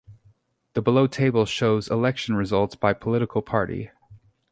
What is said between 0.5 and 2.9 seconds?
The below table shows election results